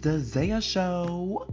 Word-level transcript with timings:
the 0.00 0.20
Zaya 0.20 0.60
Show. 0.60 1.46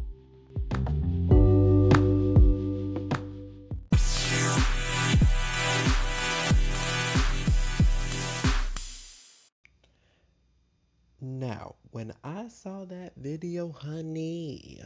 Now, 11.22 11.76
when 11.90 12.14
I 12.24 12.48
saw 12.50 12.86
that 12.86 13.14
video, 13.18 13.72
honey, 13.72 14.82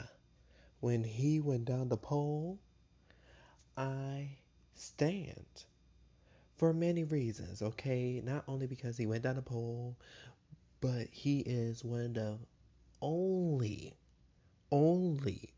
when 0.79 1.03
he 1.03 1.41
went 1.41 1.65
down 1.65 1.89
the 1.89 1.97
pole, 1.97 2.59
I 3.75 4.29
stand 4.75 5.65
for 6.55 6.71
many 6.73 7.03
reasons, 7.03 7.61
okay? 7.61 8.21
Not 8.23 8.45
only 8.47 8.67
because 8.67 8.97
he 8.97 9.05
went 9.05 9.23
down 9.23 9.35
the 9.35 9.41
pole, 9.41 9.97
but 10.79 11.07
he 11.11 11.39
is 11.39 11.83
one 11.83 12.01
of 12.01 12.13
the 12.13 12.37
only, 13.01 13.95
only 14.71 15.53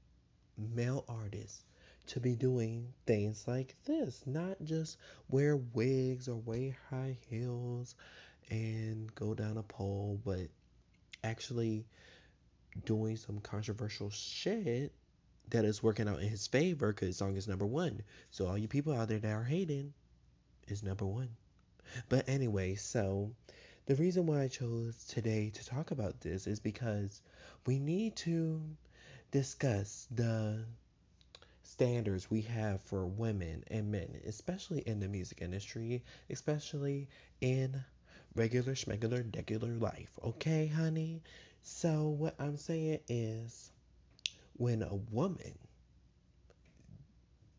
male 0.58 1.06
artists 1.08 1.64
to 2.08 2.20
be 2.20 2.36
doing 2.36 2.94
things 3.06 3.48
like 3.48 3.76
this. 3.86 4.22
Not 4.26 4.58
just 4.64 4.98
wear 5.30 5.58
wigs 5.58 6.28
or 6.28 6.36
wear 6.36 6.76
high 6.90 7.18
heels 7.30 7.96
and 8.50 9.14
go 9.16 9.34
down 9.34 9.58
a 9.58 9.64
pole, 9.64 10.20
but 10.26 10.48
actually 11.24 11.86
doing 12.86 13.16
some 13.16 13.40
controversial 13.40 14.10
shit 14.10 14.94
that 15.50 15.66
is 15.66 15.84
working 15.84 16.08
out 16.08 16.22
in 16.22 16.30
his 16.30 16.48
favor 16.48 16.94
because 16.94 17.18
song 17.18 17.36
is 17.36 17.48
number 17.48 17.66
one. 17.66 18.02
So 18.32 18.48
all 18.48 18.58
you 18.58 18.68
people 18.68 18.94
out 18.94 19.08
there 19.08 19.20
that 19.20 19.32
are 19.32 19.44
hating 19.44 19.94
is 20.68 20.84
number 20.84 21.06
one. 21.06 21.30
But 22.10 22.28
anyway, 22.30 22.76
so 22.76 23.32
the 23.92 24.02
reason 24.02 24.26
why 24.26 24.44
I 24.44 24.48
chose 24.48 25.04
today 25.04 25.52
to 25.54 25.66
talk 25.66 25.92
about 25.92 26.22
this 26.22 26.48
is 26.48 26.62
because 26.62 27.22
we 27.66 27.78
need 27.78 28.16
to 28.18 28.62
discuss 29.32 30.08
the 30.10 30.64
standards 31.64 32.32
we 32.32 32.40
have 32.44 32.80
for 32.84 33.06
women 33.06 33.66
and 33.70 33.92
men, 33.92 34.22
especially 34.26 34.80
in 34.86 35.02
the 35.02 35.10
music 35.10 35.40
industry, 35.42 36.06
especially 36.30 37.10
in 37.42 37.84
regular 38.34 38.76
schmegular 38.76 39.30
degular 39.30 39.82
life. 39.82 40.18
Okay, 40.24 40.68
honey? 40.68 41.22
So 41.62 42.16
what 42.18 42.36
I'm 42.40 42.56
saying 42.56 43.00
is 43.10 43.72
when 44.54 44.84
a 44.84 44.96
woman 45.12 45.58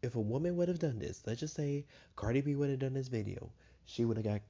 if 0.01 0.15
a 0.15 0.21
woman 0.21 0.57
would 0.57 0.69
have 0.69 0.79
done 0.79 0.99
this, 0.99 1.23
let's 1.27 1.41
just 1.41 1.55
say 1.55 1.85
Cardi 2.17 2.41
B 2.41 2.55
would 2.57 2.71
have 2.71 2.79
done 2.79 2.95
this 2.95 3.09
video, 3.09 3.51
she 3.85 4.07
would 4.07 4.17
have 4.17 4.25
got 4.25 4.41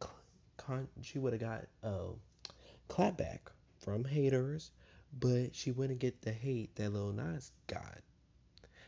con- 0.67 0.89
she 1.03 1.19
would 1.19 1.33
have 1.33 1.41
got 1.41 1.65
uh, 1.85 1.89
a 1.89 2.93
clapback 2.93 3.41
from 3.79 4.05
haters, 4.05 4.71
but 5.19 5.55
she 5.55 5.73
wouldn't 5.73 5.99
get 5.99 6.23
the 6.23 6.33
hate 6.33 6.75
that 6.77 6.93
Lil 6.93 7.13
Nas 7.13 7.51
got. 7.67 7.99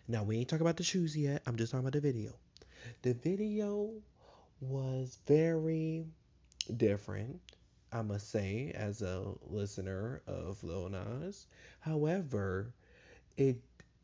Now 0.06 0.22
we 0.22 0.38
ain't 0.38 0.48
talking 0.48 0.66
about 0.66 0.76
the 0.76 0.82
shoes 0.82 1.16
yet. 1.16 1.42
I'm 1.46 1.56
just 1.56 1.72
talking 1.72 1.86
about 1.86 1.94
the 1.94 2.00
video. 2.00 2.32
The 3.02 3.14
video 3.14 3.90
was 4.60 5.18
very 5.26 6.04
different, 6.76 7.40
I 7.92 8.02
must 8.02 8.30
say, 8.30 8.72
as 8.74 9.02
a 9.02 9.24
listener 9.48 10.22
of 10.26 10.62
Lil 10.62 10.90
Nas. 10.90 11.46
However, 11.80 12.72
it 13.36 13.56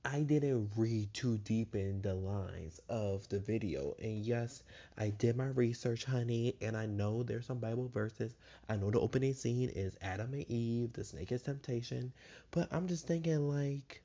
I 0.04 0.22
didn't 0.22 0.72
read 0.76 1.12
too 1.12 1.38
deep 1.38 1.74
in 1.74 2.00
the 2.00 2.14
lines 2.14 2.80
of 2.88 3.28
the 3.28 3.38
video. 3.38 3.94
And 4.00 4.24
yes, 4.24 4.62
I 4.96 5.10
did 5.10 5.36
my 5.36 5.48
research, 5.48 6.04
honey, 6.04 6.56
and 6.62 6.76
I 6.76 6.86
know 6.86 7.22
there's 7.22 7.46
some 7.46 7.58
Bible 7.58 7.88
verses. 7.88 8.34
I 8.68 8.76
know 8.76 8.90
the 8.90 9.00
opening 9.00 9.34
scene 9.34 9.68
is 9.68 9.96
Adam 10.00 10.32
and 10.32 10.50
Eve, 10.50 10.92
the 10.94 11.04
snake 11.04 11.32
is 11.32 11.42
temptation. 11.42 12.12
But 12.50 12.72
I'm 12.72 12.88
just 12.88 13.06
thinking, 13.06 13.48
like, 13.48 14.02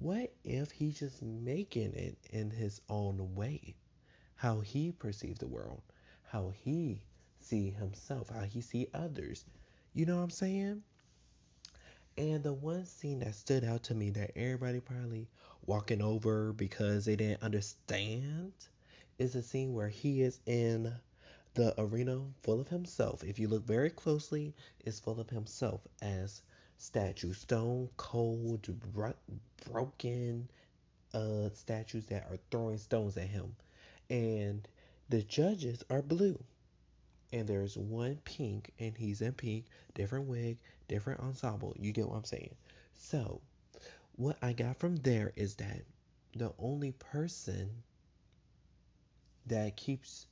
what 0.00 0.32
if 0.44 0.70
he's 0.72 0.98
just 0.98 1.22
making 1.22 1.94
it 1.94 2.18
in 2.30 2.50
his 2.50 2.80
own 2.88 3.34
way? 3.34 3.76
How 4.34 4.60
he 4.60 4.92
perceives 4.92 5.38
the 5.38 5.46
world, 5.46 5.82
how 6.24 6.50
he 6.64 7.00
see 7.38 7.70
himself, 7.70 8.28
how 8.28 8.42
he 8.42 8.60
see 8.60 8.88
others. 8.92 9.44
You 9.94 10.06
know 10.06 10.16
what 10.16 10.22
I'm 10.22 10.30
saying? 10.30 10.82
And 12.16 12.42
the 12.42 12.52
one 12.52 12.84
scene 12.86 13.20
that 13.20 13.34
stood 13.34 13.64
out 13.64 13.84
to 13.84 13.94
me 13.94 14.10
that 14.10 14.36
everybody 14.36 14.80
probably 14.80 15.28
walking 15.66 16.02
over 16.02 16.52
because 16.52 17.04
they 17.04 17.16
didn't 17.16 17.42
understand 17.42 18.52
is 19.18 19.34
a 19.34 19.42
scene 19.42 19.72
where 19.72 19.88
he 19.88 20.22
is 20.22 20.40
in 20.46 20.94
the 21.54 21.74
arena 21.80 22.22
full 22.42 22.60
of 22.60 22.68
himself. 22.68 23.24
If 23.24 23.38
you 23.38 23.48
look 23.48 23.64
very 23.66 23.90
closely, 23.90 24.54
it's 24.80 25.00
full 25.00 25.20
of 25.20 25.30
himself 25.30 25.80
as 26.02 26.42
statues, 26.78 27.38
stone 27.38 27.88
cold, 27.96 28.68
bro- 28.92 29.14
broken 29.70 30.48
uh, 31.14 31.50
statues 31.54 32.06
that 32.06 32.26
are 32.30 32.38
throwing 32.50 32.78
stones 32.78 33.16
at 33.16 33.28
him. 33.28 33.54
And 34.10 34.66
the 35.08 35.22
judges 35.22 35.82
are 35.90 36.02
blue 36.02 36.42
and 37.32 37.46
there's 37.46 37.76
one 37.76 38.18
pink 38.24 38.72
and 38.78 38.96
he's 38.96 39.20
in 39.22 39.32
pink, 39.32 39.66
different 39.94 40.26
wig, 40.26 40.58
different 40.88 41.20
ensemble. 41.20 41.74
You 41.78 41.92
get 41.92 42.08
what 42.08 42.16
I'm 42.16 42.24
saying? 42.24 42.54
So, 42.94 43.40
what 44.16 44.36
I 44.42 44.52
got 44.52 44.76
from 44.76 44.96
there 44.96 45.32
is 45.36 45.54
that 45.56 45.82
the 46.36 46.52
only 46.58 46.92
person 46.92 47.70
that 49.46 49.76
keeps 49.76 50.26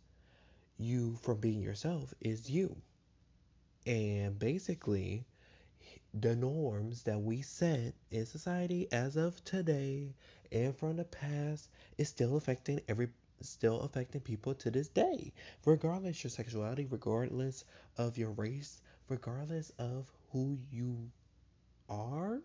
you 0.78 1.16
from 1.22 1.38
being 1.38 1.60
yourself 1.60 2.14
is 2.20 2.50
you. 2.50 2.76
And 3.86 4.38
basically, 4.38 5.24
the 6.14 6.36
norms 6.36 7.02
that 7.04 7.20
we 7.20 7.42
set 7.42 7.94
in 8.10 8.26
society 8.26 8.88
as 8.92 9.16
of 9.16 9.42
today 9.44 10.14
and 10.52 10.76
from 10.76 10.96
the 10.96 11.04
past 11.04 11.68
is 11.98 12.08
still 12.08 12.36
affecting 12.36 12.80
every 12.88 13.08
still 13.42 13.80
affecting 13.80 14.20
people 14.20 14.54
to 14.54 14.70
this 14.70 14.88
day, 14.88 15.32
regardless 15.64 16.22
your 16.22 16.30
sexuality, 16.30 16.86
regardless 16.90 17.64
of 17.96 18.18
your 18.18 18.30
race, 18.30 18.80
regardless 19.08 19.70
of 19.78 20.10
who 20.32 20.58
you 20.70 21.10
are. 21.88 22.40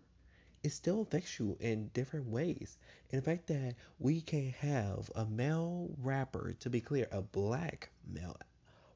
It 0.63 0.71
still 0.71 1.01
affects 1.01 1.37
you 1.37 1.57
in 1.59 1.89
different 1.93 2.27
ways. 2.27 2.77
In 3.11 3.21
fact, 3.21 3.47
that 3.47 3.75
we 3.99 4.21
can 4.21 4.49
have 4.59 5.11
a 5.15 5.25
male 5.25 5.89
rapper, 6.01 6.55
to 6.61 6.69
be 6.69 6.81
clear, 6.81 7.07
a 7.11 7.21
black 7.21 7.89
male 8.07 8.35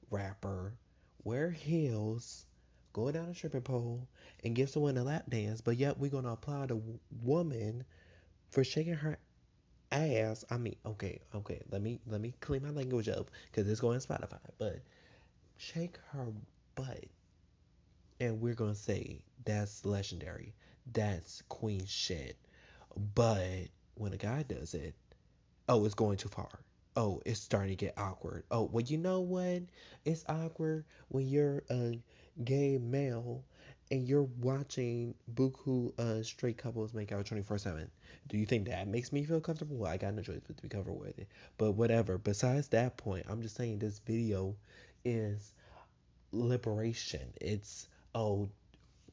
rapper, 0.09 0.73
wear 1.23 1.51
heels, 1.51 2.45
go 2.93 3.11
down 3.11 3.29
a 3.29 3.35
stripping 3.35 3.61
pole, 3.61 4.07
and 4.43 4.55
give 4.55 4.69
someone 4.69 4.97
a 4.97 5.03
lap 5.03 5.29
dance, 5.29 5.61
but 5.61 5.77
yet 5.77 5.99
we're 5.99 6.09
gonna 6.09 6.31
applaud 6.31 6.71
a 6.71 6.81
woman 7.21 7.83
for 8.49 8.63
shaking 8.63 8.95
her 8.95 9.19
ass. 9.91 10.45
I 10.49 10.57
mean, 10.57 10.75
okay, 10.85 11.19
okay. 11.35 11.61
Let 11.71 11.81
me 11.81 11.99
let 12.07 12.21
me 12.21 12.33
clean 12.41 12.63
my 12.63 12.69
language 12.69 13.09
up 13.09 13.29
because 13.51 13.69
it's 13.69 13.81
going 13.81 13.99
to 13.99 14.07
Spotify. 14.07 14.39
But 14.57 14.79
shake 15.57 15.97
her 16.11 16.27
butt, 16.75 17.05
and 18.19 18.39
we're 18.41 18.55
gonna 18.55 18.75
say 18.75 19.21
that's 19.45 19.85
legendary. 19.85 20.53
That's 20.91 21.43
queen 21.49 21.85
shit. 21.85 22.37
But 23.15 23.67
when 23.95 24.13
a 24.13 24.17
guy 24.17 24.43
does 24.43 24.73
it, 24.73 24.95
oh, 25.67 25.85
it's 25.85 25.93
going 25.93 26.17
too 26.17 26.29
far. 26.29 26.49
Oh, 26.95 27.21
it's 27.25 27.39
starting 27.39 27.69
to 27.69 27.75
get 27.75 27.97
awkward. 27.97 28.43
Oh, 28.51 28.69
well, 28.71 28.83
you 28.83 28.97
know 28.97 29.21
what? 29.21 29.63
It's 30.05 30.25
awkward 30.27 30.85
when 31.09 31.27
you're 31.27 31.63
a 31.69 31.99
gay 32.43 32.77
male 32.77 33.43
and 33.91 34.07
you're 34.07 34.29
watching 34.39 35.13
buku 35.33 35.97
uh, 35.99 36.21
straight 36.23 36.57
couples 36.57 36.93
make 36.93 37.11
out 37.11 37.25
24 37.25 37.57
7 37.57 37.89
do 38.27 38.37
you 38.37 38.45
think 38.45 38.67
that 38.67 38.87
makes 38.87 39.11
me 39.11 39.23
feel 39.23 39.41
comfortable? 39.41 39.77
Well, 39.77 39.91
i 39.91 39.97
got 39.97 40.13
no 40.13 40.21
choice 40.21 40.41
but 40.45 40.55
to 40.55 40.61
be 40.61 40.69
comfortable 40.69 40.99
with 40.99 41.17
it. 41.17 41.27
But 41.57 41.71
whatever. 41.71 42.17
Besides 42.19 42.67
that 42.69 42.95
point 42.95 43.25
i'm 43.27 43.41
just 43.41 43.55
saying 43.55 43.79
this 43.79 43.99
video 43.99 44.55
is 45.03 45.51
liberation. 46.31 47.33
It's 47.41 47.87
a 48.13 48.45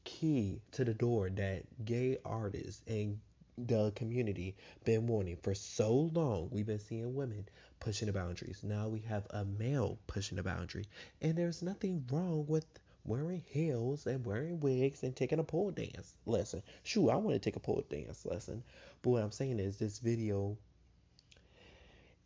key 0.03 0.61
to 0.73 0.85
the 0.85 0.93
door 0.93 1.29
that 1.31 1.63
gay 1.83 2.17
artists 2.23 2.81
and 2.87 3.19
the 3.57 3.91
community 3.95 4.55
been 4.85 5.07
wanting 5.07 5.37
for 5.37 5.55
so 5.55 6.11
long. 6.13 6.49
We've 6.51 6.67
been 6.67 6.79
seeing 6.79 7.15
women 7.15 7.47
pushing 7.79 8.05
the 8.05 8.13
boundaries. 8.13 8.63
Now 8.63 8.87
we 8.87 8.99
have 9.01 9.25
a 9.31 9.43
male 9.45 9.97
pushing 10.05 10.35
the 10.35 10.43
boundary. 10.43 10.85
And 11.21 11.35
there's 11.35 11.63
nothing 11.63 12.05
wrong 12.11 12.45
with 12.47 12.65
wearing 13.07 13.43
heels 13.47 14.05
and 14.05 14.25
wearing 14.25 14.59
wigs 14.59 15.01
and 15.03 15.15
taking 15.15 15.39
a 15.39 15.43
pole 15.43 15.71
dance 15.71 16.13
lesson. 16.25 16.61
Shoot, 16.83 17.09
I 17.09 17.15
want 17.15 17.35
to 17.35 17.39
take 17.39 17.55
a 17.55 17.59
pole 17.59 17.83
dance 17.89 18.25
lesson. 18.25 18.63
But 19.01 19.09
what 19.09 19.23
I'm 19.23 19.31
saying 19.31 19.59
is 19.59 19.77
this 19.77 19.99
video 19.99 20.57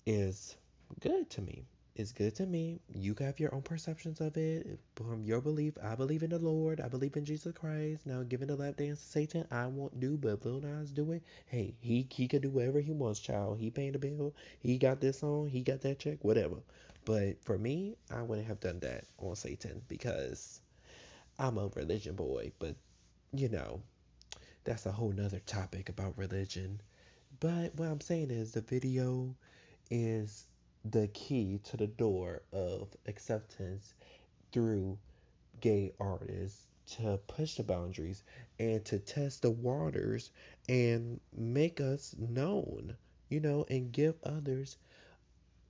is 0.06 0.56
good 1.00 1.30
to 1.30 1.42
me. 1.42 1.64
It's 1.94 2.14
good 2.14 2.34
to 2.36 2.46
me. 2.46 2.80
You 2.96 3.16
have 3.20 3.40
your 3.40 3.54
own 3.54 3.62
perceptions 3.62 4.22
of 4.22 4.38
it 4.38 4.80
from 4.96 5.24
your 5.24 5.42
belief. 5.42 5.74
I 5.84 5.94
believe 5.94 6.24
in 6.24 6.30
the 6.30 6.40
Lord. 6.40 6.80
I 6.80 6.88
believe 6.88 7.18
in 7.18 7.26
Jesus 7.26 7.54
Christ. 7.54 8.08
Now, 8.08 8.24
giving 8.24 8.48
the 8.48 8.56
lap 8.56 8.78
dance 8.78 9.02
to 9.02 9.08
Satan, 9.08 9.46
I 9.52 9.68
won't 9.68 10.00
do, 10.00 10.18
but 10.18 10.44
Lil 10.46 10.62
Nas 10.62 10.92
do 10.92 11.12
it. 11.12 11.22
Hey, 11.48 11.76
he 11.82 12.08
he 12.10 12.30
could 12.30 12.44
do 12.44 12.50
whatever 12.50 12.80
he 12.80 12.94
wants, 12.94 13.20
child. 13.20 13.60
He 13.60 13.70
paid 13.70 13.94
the 13.94 14.00
bill. 14.00 14.34
He 14.62 14.78
got 14.78 15.02
this 15.02 15.22
on. 15.22 15.50
He 15.50 15.62
got 15.62 15.82
that 15.82 16.00
check. 16.00 16.24
Whatever. 16.24 16.58
But 17.04 17.44
for 17.44 17.58
me, 17.58 17.98
I 18.10 18.22
wouldn't 18.22 18.48
have 18.48 18.62
done 18.62 18.80
that 18.80 19.04
on 19.18 19.36
Satan 19.36 19.82
because 19.88 20.62
I'm 21.40 21.58
a 21.58 21.68
religion 21.76 22.16
boy, 22.16 22.52
but 22.60 22.76
you 23.34 23.50
know, 23.50 23.82
that's 24.64 24.86
a 24.86 24.92
whole 24.92 25.12
nother 25.12 25.40
topic 25.40 25.90
about 25.90 26.18
religion. 26.18 26.82
But 27.40 27.76
what 27.76 27.88
I'm 27.88 28.02
saying 28.02 28.32
is 28.32 28.52
the 28.52 28.62
video 28.62 29.36
is 29.90 30.46
the 30.86 31.08
key 31.10 31.60
to 31.66 31.78
the 31.78 31.88
door 31.88 32.42
of 32.52 32.90
acceptance 33.08 33.94
through 34.52 34.98
gay 35.60 35.94
artists 36.00 36.66
to 36.88 37.20
push 37.28 37.56
the 37.56 37.64
boundaries 37.64 38.24
and 38.60 38.84
to 38.86 39.00
test 39.00 39.42
the 39.42 39.52
waters 39.52 40.32
and 40.68 41.20
make 41.36 41.80
us 41.80 42.16
known, 42.18 42.96
you 43.30 43.40
know, 43.40 43.66
and 43.70 43.92
give 43.92 44.16
others 44.24 44.78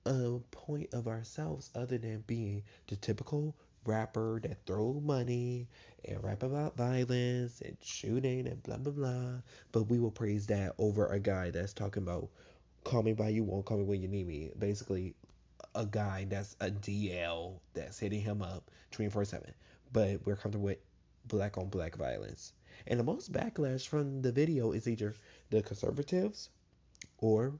a 0.05 0.39
point 0.51 0.93
of 0.93 1.07
ourselves 1.07 1.69
other 1.75 1.97
than 1.97 2.23
being 2.25 2.63
the 2.87 2.95
typical 2.95 3.55
rapper 3.85 4.39
that 4.43 4.65
throw 4.65 4.93
money 5.03 5.67
and 6.05 6.23
rap 6.23 6.43
about 6.43 6.77
violence 6.77 7.61
and 7.61 7.77
shooting 7.81 8.47
and 8.47 8.61
blah 8.63 8.77
blah 8.77 8.93
blah. 8.93 9.41
But 9.71 9.83
we 9.83 9.99
will 9.99 10.11
praise 10.11 10.47
that 10.47 10.73
over 10.77 11.07
a 11.07 11.19
guy 11.19 11.51
that's 11.51 11.73
talking 11.73 12.03
about 12.03 12.29
call 12.83 13.03
me 13.03 13.13
by 13.13 13.29
you 13.29 13.43
won't 13.43 13.65
call 13.65 13.77
me 13.77 13.83
when 13.83 14.01
you 14.01 14.07
need 14.07 14.27
me. 14.27 14.51
Basically 14.57 15.15
a 15.75 15.85
guy 15.85 16.25
that's 16.29 16.55
a 16.59 16.69
DL 16.69 17.59
that's 17.73 17.99
hitting 17.99 18.21
him 18.21 18.41
up 18.41 18.69
24 18.91 19.25
7. 19.25 19.53
But 19.93 20.25
we're 20.25 20.35
comfortable 20.35 20.65
with 20.65 20.79
black 21.27 21.57
on 21.57 21.69
black 21.69 21.95
violence. 21.95 22.53
And 22.87 22.99
the 22.99 23.03
most 23.03 23.31
backlash 23.31 23.87
from 23.87 24.21
the 24.21 24.31
video 24.31 24.71
is 24.71 24.87
either 24.87 25.13
the 25.49 25.61
conservatives 25.61 26.49
or 27.19 27.53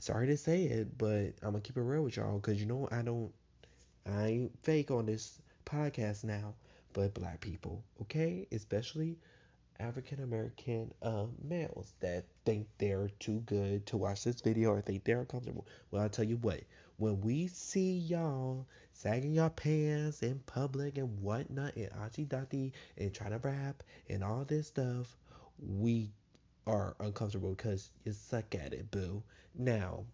sorry 0.00 0.26
to 0.26 0.36
say 0.36 0.64
it, 0.64 0.96
but 0.98 1.32
I'm 1.42 1.52
gonna 1.52 1.60
keep 1.60 1.76
it 1.76 1.82
real 1.82 2.02
with 2.02 2.16
y'all 2.16 2.38
because 2.38 2.60
you 2.60 2.66
know 2.66 2.88
I 2.90 3.02
don't 3.02 3.32
I 4.06 4.26
ain't 4.26 4.58
fake 4.62 4.90
on 4.90 5.06
this 5.06 5.40
podcast 5.70 6.24
now, 6.24 6.54
but 6.92 7.14
black 7.14 7.40
people, 7.40 7.82
okay? 8.02 8.46
Especially 8.52 9.16
African 9.78 10.22
American 10.22 10.92
uh, 11.02 11.26
males 11.42 11.94
that 12.00 12.24
think 12.44 12.66
they're 12.78 13.08
too 13.18 13.40
good 13.46 13.86
to 13.86 13.96
watch 13.96 14.24
this 14.24 14.40
video 14.40 14.70
or 14.70 14.80
think 14.80 15.04
they're 15.04 15.20
uncomfortable. 15.20 15.66
Well, 15.90 16.02
I'll 16.02 16.08
tell 16.08 16.24
you 16.24 16.36
what, 16.36 16.60
when 16.98 17.20
we 17.22 17.46
see 17.46 17.92
y'all 17.98 18.66
sagging 18.92 19.32
your 19.32 19.50
pants 19.50 20.22
in 20.22 20.40
public 20.40 20.98
and 20.98 21.22
whatnot 21.22 21.76
and 21.76 21.88
auntie 22.02 22.24
dotty 22.24 22.72
and 22.98 23.14
trying 23.14 23.30
to 23.30 23.38
rap 23.38 23.82
and 24.10 24.22
all 24.22 24.44
this 24.44 24.66
stuff, 24.66 25.16
we 25.58 26.10
are 26.66 26.94
uncomfortable 27.00 27.54
because 27.54 27.90
you 28.04 28.12
suck 28.12 28.54
at 28.54 28.74
it, 28.74 28.90
boo. 28.90 29.22
Now, 29.54 30.04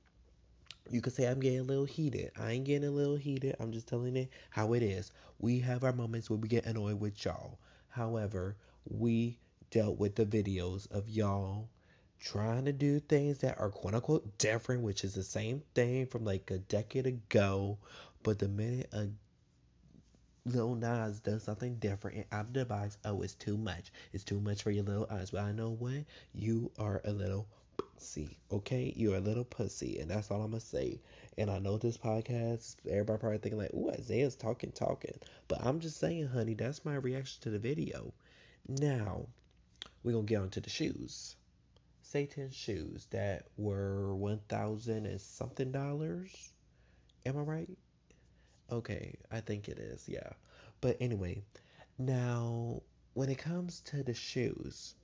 you 0.90 1.00
could 1.00 1.12
say 1.12 1.26
I'm 1.26 1.40
getting 1.40 1.60
a 1.60 1.64
little 1.64 1.84
heated. 1.84 2.30
I 2.38 2.52
ain't 2.52 2.64
getting 2.64 2.88
a 2.88 2.92
little 2.92 3.16
heated. 3.16 3.56
I'm 3.60 3.72
just 3.72 3.88
telling 3.88 4.16
it 4.16 4.30
how 4.50 4.72
it 4.74 4.82
is. 4.82 5.12
We 5.38 5.60
have 5.60 5.84
our 5.84 5.92
moments 5.92 6.30
where 6.30 6.38
we 6.38 6.48
get 6.48 6.66
annoyed 6.66 7.00
with 7.00 7.24
y'all. 7.24 7.58
However, 7.88 8.56
we 8.88 9.38
dealt 9.70 9.98
with 9.98 10.14
the 10.14 10.26
videos 10.26 10.90
of 10.90 11.08
y'all 11.08 11.68
trying 12.18 12.64
to 12.64 12.72
do 12.72 13.00
things 13.00 13.38
that 13.38 13.58
are 13.58 13.70
quote 13.70 13.94
unquote 13.94 14.38
different, 14.38 14.82
which 14.82 15.04
is 15.04 15.14
the 15.14 15.22
same 15.22 15.62
thing 15.74 16.06
from 16.06 16.24
like 16.24 16.50
a 16.50 16.58
decade 16.58 17.06
ago. 17.06 17.78
But 18.22 18.38
the 18.38 18.48
minute 18.48 18.88
a 18.92 19.08
Lil 20.46 20.76
Nas 20.76 21.18
does 21.18 21.42
something 21.42 21.74
different 21.76 22.18
and 22.18 22.26
out 22.30 22.46
of 22.46 22.52
the 22.52 22.64
box, 22.64 22.98
oh, 23.04 23.22
it's 23.22 23.34
too 23.34 23.56
much. 23.56 23.90
It's 24.12 24.22
too 24.22 24.40
much 24.40 24.62
for 24.62 24.70
your 24.70 24.84
little 24.84 25.08
eyes. 25.10 25.32
But 25.32 25.42
I 25.42 25.52
know 25.52 25.70
what? 25.70 26.04
You 26.32 26.70
are 26.78 27.00
a 27.04 27.10
little 27.12 27.48
pussy, 27.76 28.38
okay? 28.50 28.92
You're 28.96 29.16
a 29.16 29.20
little 29.20 29.44
pussy, 29.44 29.98
and 29.98 30.10
that's 30.10 30.30
all 30.30 30.42
I'm 30.42 30.50
gonna 30.50 30.60
say. 30.60 31.00
And 31.38 31.50
I 31.50 31.58
know 31.58 31.78
this 31.78 31.98
podcast, 31.98 32.76
everybody 32.88 33.18
probably 33.18 33.38
thinking 33.38 33.58
like, 33.58 33.74
"Ooh, 33.74 33.90
Isaiah's 33.90 34.36
talking, 34.36 34.72
talking," 34.72 35.18
but 35.48 35.64
I'm 35.64 35.80
just 35.80 35.98
saying, 35.98 36.26
honey, 36.28 36.54
that's 36.54 36.84
my 36.84 36.94
reaction 36.94 37.42
to 37.42 37.50
the 37.50 37.58
video. 37.58 38.12
Now, 38.68 39.26
we're 40.02 40.12
gonna 40.12 40.24
get 40.24 40.40
onto 40.40 40.60
the 40.60 40.70
shoes. 40.70 41.36
Satan's 42.02 42.54
shoes 42.54 43.06
that 43.10 43.46
were 43.56 44.14
one 44.14 44.40
thousand 44.48 45.06
and 45.06 45.20
something 45.20 45.72
dollars. 45.72 46.52
Am 47.24 47.36
I 47.36 47.40
right? 47.40 47.78
Okay, 48.70 49.16
I 49.30 49.40
think 49.40 49.68
it 49.68 49.78
is, 49.78 50.08
yeah. 50.08 50.32
But 50.80 50.96
anyway, 51.00 51.42
now 51.98 52.82
when 53.14 53.30
it 53.30 53.38
comes 53.38 53.80
to 53.80 54.02
the 54.02 54.12
shoes, 54.14 54.94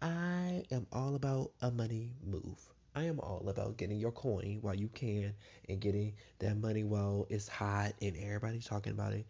I 0.00 0.64
am 0.70 0.86
all 0.92 1.14
about 1.16 1.50
a 1.60 1.70
money 1.70 2.12
move. 2.24 2.58
I 2.94 3.04
am 3.04 3.20
all 3.20 3.48
about 3.48 3.76
getting 3.76 3.98
your 3.98 4.12
coin 4.12 4.58
while 4.60 4.74
you 4.74 4.88
can 4.88 5.34
and 5.68 5.80
getting 5.80 6.14
that 6.38 6.56
money 6.56 6.84
while 6.84 7.26
it's 7.28 7.48
hot 7.48 7.94
and 8.00 8.16
everybody's 8.16 8.66
talking 8.66 8.92
about 8.92 9.12
it. 9.12 9.26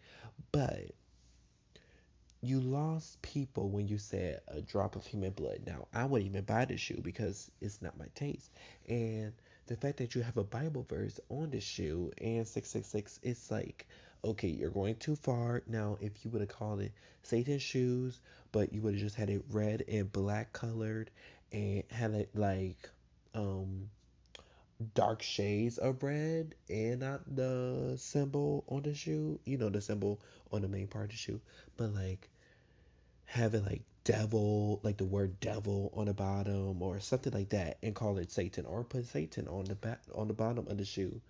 But 0.51 0.91
you 2.41 2.59
lost 2.59 3.21
people 3.21 3.69
when 3.69 3.87
you 3.87 3.97
said 3.97 4.41
a 4.47 4.61
drop 4.61 4.95
of 4.95 5.05
human 5.05 5.31
blood. 5.31 5.59
Now, 5.65 5.87
I 5.93 6.05
wouldn't 6.05 6.29
even 6.29 6.45
buy 6.45 6.65
the 6.65 6.77
shoe 6.77 7.01
because 7.03 7.51
it's 7.61 7.81
not 7.81 7.97
my 7.97 8.07
taste. 8.15 8.51
And 8.87 9.33
the 9.67 9.75
fact 9.75 9.97
that 9.97 10.15
you 10.15 10.21
have 10.21 10.37
a 10.37 10.43
Bible 10.43 10.85
verse 10.87 11.19
on 11.29 11.49
the 11.49 11.59
shoe 11.59 12.11
and 12.19 12.47
666, 12.47 13.19
it's 13.23 13.51
like, 13.51 13.87
okay, 14.23 14.47
you're 14.47 14.69
going 14.69 14.95
too 14.95 15.15
far. 15.15 15.63
Now, 15.67 15.97
if 16.01 16.23
you 16.23 16.31
would 16.31 16.41
have 16.41 16.49
called 16.49 16.81
it 16.81 16.91
Satan's 17.23 17.61
shoes, 17.61 18.19
but 18.51 18.73
you 18.73 18.81
would 18.81 18.93
have 18.93 19.01
just 19.01 19.15
had 19.15 19.29
it 19.29 19.43
red 19.49 19.83
and 19.87 20.11
black 20.11 20.53
colored 20.53 21.09
and 21.51 21.83
had 21.89 22.11
it 22.11 22.29
like 22.35 22.89
um 23.35 23.89
dark 24.93 25.21
shades 25.21 25.77
of 25.77 26.01
red 26.03 26.55
and 26.69 26.99
not 27.01 27.35
the 27.35 27.95
symbol 27.97 28.63
on 28.67 28.81
the 28.83 28.93
shoe, 28.93 29.39
you 29.45 29.57
know, 29.57 29.69
the 29.69 29.81
symbol 29.81 30.19
on 30.51 30.61
the 30.61 30.67
main 30.67 30.87
part 30.87 31.05
of 31.05 31.11
the 31.11 31.17
shoe, 31.17 31.41
but 31.77 31.93
like 31.93 32.29
have 33.25 33.53
it 33.53 33.65
like 33.65 33.81
devil, 34.03 34.79
like 34.83 34.97
the 34.97 35.05
word 35.05 35.39
devil 35.39 35.91
on 35.95 36.05
the 36.05 36.13
bottom 36.13 36.81
or 36.81 36.99
something 36.99 37.33
like 37.33 37.49
that 37.49 37.77
and 37.83 37.93
call 37.95 38.17
it 38.17 38.31
Satan 38.31 38.65
or 38.65 38.83
put 38.83 39.05
Satan 39.05 39.47
on 39.47 39.65
the 39.65 39.75
back 39.75 40.01
on 40.15 40.27
the 40.27 40.33
bottom 40.33 40.67
of 40.67 40.77
the 40.77 40.85
shoe. 40.85 41.21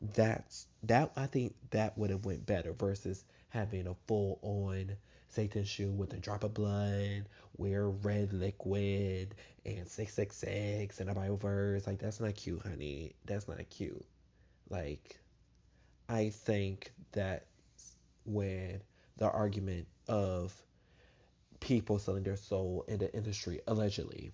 That's 0.00 0.66
that 0.84 1.12
I 1.16 1.26
think 1.26 1.54
that 1.70 1.96
would 1.96 2.10
have 2.10 2.24
went 2.24 2.46
better 2.46 2.72
versus 2.72 3.24
having 3.48 3.86
a 3.86 3.94
full 4.06 4.38
on 4.42 4.96
Satan 5.28 5.64
shoe 5.64 5.90
with 5.90 6.12
a 6.12 6.18
drop 6.18 6.44
of 6.44 6.54
blood, 6.54 7.28
wear 7.56 7.88
red 7.88 8.32
liquid 8.32 9.34
and 9.64 9.88
666 9.88 11.00
and 11.00 11.10
a 11.10 11.14
Bible 11.14 11.36
verse. 11.36 11.86
Like 11.86 11.98
that's 11.98 12.20
not 12.20 12.34
cute, 12.34 12.62
honey. 12.62 13.14
That's 13.24 13.48
not 13.48 13.58
cute. 13.70 14.04
Like 14.70 15.18
I 16.08 16.30
think 16.30 16.92
that 17.12 17.46
when 18.24 18.80
the 19.16 19.30
argument 19.30 19.86
of 20.08 20.54
people 21.60 21.98
selling 21.98 22.22
their 22.22 22.36
soul 22.36 22.84
in 22.86 22.98
the 22.98 23.12
industry 23.14 23.60
allegedly 23.66 24.32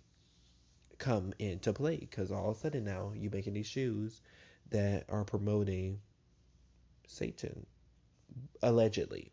come 0.99 1.33
into 1.39 1.73
play 1.73 1.97
because 1.97 2.31
all 2.31 2.51
of 2.51 2.57
a 2.57 2.61
sudden 2.61 2.85
now 2.85 3.13
you're 3.17 3.31
making 3.31 3.55
these 3.55 3.67
shoes 3.67 4.21
that 4.73 5.05
are 5.09 5.25
promoting 5.25 6.01
Satan 7.07 7.67
allegedly. 8.63 9.31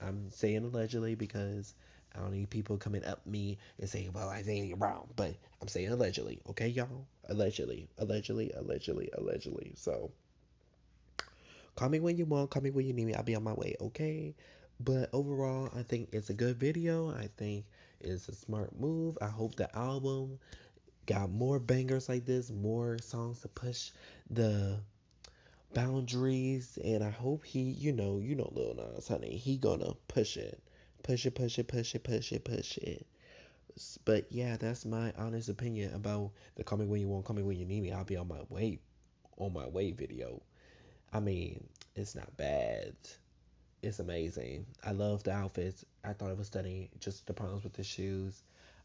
I'm 0.00 0.30
saying 0.30 0.64
allegedly 0.64 1.14
because 1.14 1.74
I 2.14 2.20
don't 2.20 2.32
need 2.32 2.50
people 2.50 2.76
coming 2.76 3.04
up 3.04 3.24
me 3.26 3.58
and 3.78 3.88
saying, 3.88 4.12
"Well, 4.12 4.28
Isaiah, 4.28 4.64
you're 4.64 4.76
wrong," 4.76 5.08
but 5.16 5.34
I'm 5.60 5.68
saying 5.68 5.88
allegedly, 5.88 6.40
okay, 6.50 6.68
y'all? 6.68 7.06
Allegedly, 7.28 7.88
allegedly, 7.98 8.50
allegedly, 8.54 9.10
allegedly. 9.16 9.72
So, 9.76 10.10
call 11.76 11.88
me 11.88 12.00
when 12.00 12.16
you 12.16 12.26
want, 12.26 12.50
call 12.50 12.62
me 12.62 12.70
when 12.70 12.86
you 12.86 12.92
need 12.92 13.06
me. 13.06 13.14
I'll 13.14 13.22
be 13.22 13.34
on 13.36 13.44
my 13.44 13.54
way, 13.54 13.76
okay? 13.80 14.34
But 14.80 15.10
overall, 15.12 15.70
I 15.74 15.84
think 15.84 16.08
it's 16.12 16.30
a 16.30 16.34
good 16.34 16.56
video. 16.56 17.10
I 17.10 17.28
think 17.36 17.64
it's 18.00 18.28
a 18.28 18.34
smart 18.34 18.78
move. 18.78 19.16
I 19.22 19.28
hope 19.28 19.54
the 19.54 19.74
album 19.76 20.38
got 21.06 21.30
more 21.30 21.58
bangers 21.58 22.08
like 22.08 22.24
this, 22.24 22.50
more 22.50 22.98
songs 22.98 23.40
to 23.40 23.48
push 23.48 23.90
the 24.30 24.78
boundaries, 25.74 26.78
and 26.82 27.02
I 27.02 27.10
hope 27.10 27.44
he, 27.44 27.60
you 27.60 27.92
know, 27.92 28.18
you 28.18 28.34
know, 28.34 28.50
Lil 28.52 28.74
Nas, 28.74 29.08
honey, 29.08 29.36
he 29.36 29.56
gonna 29.56 29.94
push 30.08 30.36
it, 30.36 30.62
push 31.02 31.26
it, 31.26 31.34
push 31.34 31.58
it, 31.58 31.68
push 31.68 31.94
it, 31.94 32.04
push 32.04 32.32
it, 32.32 32.44
push 32.44 32.78
it. 32.78 33.06
But 34.04 34.26
yeah, 34.30 34.56
that's 34.58 34.84
my 34.84 35.12
honest 35.16 35.48
opinion 35.48 35.94
about 35.94 36.32
the 36.56 36.64
"Call 36.64 36.78
Me 36.78 36.86
When 36.86 37.00
You 37.00 37.08
Want, 37.08 37.24
Call 37.24 37.36
Me 37.36 37.42
When 37.42 37.58
You 37.58 37.64
Need 37.64 37.82
Me." 37.82 37.92
I'll 37.92 38.04
be 38.04 38.16
on 38.16 38.28
my 38.28 38.42
way, 38.50 38.78
on 39.38 39.52
my 39.52 39.66
way 39.66 39.92
video. 39.92 40.42
I 41.12 41.20
mean, 41.20 41.64
it's 41.94 42.14
not 42.14 42.36
bad 42.36 42.94
it's 43.82 43.98
amazing. 43.98 44.64
I 44.84 44.92
love 44.92 45.24
the 45.24 45.32
outfits. 45.32 45.84
I 46.04 46.12
thought 46.12 46.30
it 46.30 46.38
was 46.38 46.46
stunning. 46.46 46.88
Just 47.00 47.26
the 47.26 47.34
problems 47.34 47.64
with 47.64 47.72
the 47.72 47.82
shoes. 47.82 48.42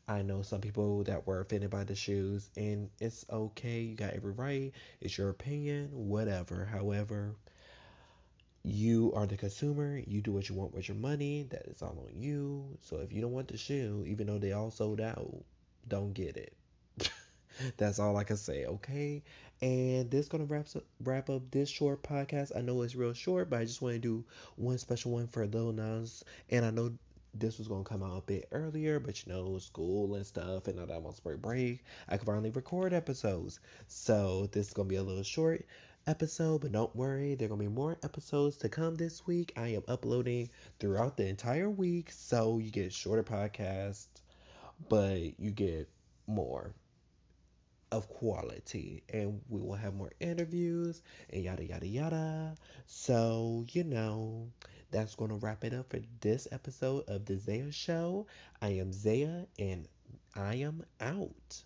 I 0.08 0.22
know 0.22 0.42
some 0.42 0.60
people 0.62 1.04
that 1.06 1.26
were 1.28 1.40
offended 1.40 1.70
by 1.70 1.84
the 1.86 1.96
shoes, 1.96 2.50
and 2.58 2.90
it's 3.00 3.26
okay. 3.30 3.82
You 3.82 3.96
got 3.96 4.14
every 4.14 4.32
right. 4.34 4.72
It's 5.02 5.18
your 5.18 5.30
opinion, 5.30 5.90
whatever. 5.94 6.66
However, 6.66 7.36
you 8.64 9.14
are 9.16 9.26
the 9.26 9.38
consumer. 9.38 9.98
You 10.06 10.22
do 10.22 10.32
what 10.32 10.50
you 10.50 10.56
want 10.56 10.74
with 10.74 10.88
your 10.90 10.98
money. 10.98 11.44
That 11.50 11.66
is 11.68 11.82
all 11.82 11.98
on 12.08 12.22
you. 12.22 12.78
So 12.82 12.98
if 12.98 13.12
you 13.14 13.22
don't 13.22 13.32
want 13.32 13.48
the 13.48 13.58
shoe, 13.58 14.04
even 14.08 14.28
though 14.28 14.38
they 14.40 14.52
all 14.52 14.72
sold 14.72 15.00
out, 15.00 15.34
don't 15.88 16.14
get 16.14 16.38
it. 16.38 16.54
That's 17.78 18.00
all 18.00 18.18
I 18.18 18.24
can 18.24 18.38
say, 18.38 18.66
okay? 18.66 19.24
And 19.62 20.12
this 20.12 20.28
gonna 20.28 20.46
wrap 20.46 20.68
up, 20.76 20.84
wrap 21.04 21.30
up 21.30 21.50
this 21.52 21.70
short 21.70 22.04
podcast. 22.04 22.52
I 22.56 22.62
know 22.62 22.82
it's 22.82 22.96
real 22.96 23.14
short, 23.14 23.50
but 23.50 23.60
I 23.60 23.66
just 23.66 23.82
want 23.82 23.96
to 23.96 24.00
do 24.00 24.26
one 24.56 24.78
special 24.78 25.12
one 25.12 25.28
for 25.28 25.46
Lil 25.48 25.72
Nas, 25.74 26.24
and 26.50 26.66
I 26.66 26.72
know 26.72 26.92
this 27.40 27.58
was 27.58 27.68
gonna 27.68 27.84
come 27.84 28.04
out 28.04 28.18
a 28.18 28.22
bit 28.22 28.48
earlier, 28.52 29.00
but 29.00 29.26
you 29.26 29.32
know, 29.32 29.58
school 29.60 30.16
and 30.16 30.26
stuff, 30.26 30.68
and 30.68 30.80
all 30.80 30.86
that 30.86 31.06
on 31.06 31.14
spring 31.16 31.38
break, 31.38 31.84
I 32.08 32.18
can 32.18 32.26
finally 32.26 32.50
record 32.50 32.94
episodes. 32.94 33.60
So 33.88 34.48
this 34.52 34.68
is 34.68 34.74
gonna 34.74 34.90
be 34.90 34.96
a 34.96 35.04
little 35.04 35.24
short 35.24 35.66
episode, 36.08 36.62
but 36.62 36.72
don't 36.72 36.96
worry, 36.96 37.36
there 37.36 37.48
are 37.48 37.50
gonna 37.50 37.64
be 37.64 37.68
more 37.68 37.98
episodes 38.04 38.58
to 38.58 38.70
come 38.70 38.96
this 38.96 39.26
week. 39.28 39.54
I 39.58 39.70
am 39.70 39.84
uploading 39.88 40.50
throughout 40.80 41.18
the 41.18 41.28
entire 41.28 41.70
week, 41.70 42.12
so 42.12 42.58
you 42.60 42.72
get 42.72 42.94
shorter 42.94 43.24
podcasts, 43.24 44.08
but 44.90 45.40
you 45.40 45.52
get 45.52 45.90
more 46.28 46.74
of 47.92 48.10
quality 48.10 49.04
and 49.14 49.40
we 49.50 49.62
will 49.62 49.76
have 49.76 49.94
more 49.94 50.12
interviews 50.20 51.02
and 51.32 51.44
yada 51.44 51.64
yada 51.64 51.88
yada 51.88 52.56
so 52.86 53.66
you 53.72 53.84
know 53.84 54.46
that's 54.92 55.16
going 55.16 55.30
to 55.30 55.38
wrap 55.38 55.64
it 55.64 55.74
up 55.74 55.90
for 55.90 56.00
this 56.22 56.48
episode 56.52 57.04
of 57.08 57.26
the 57.26 57.38
Zaya 57.38 57.72
Show. 57.72 58.28
I 58.62 58.70
am 58.70 58.94
Zaya 58.94 59.46
and 59.60 59.88
I 60.36 60.56
am 60.56 60.84
out. 61.02 61.64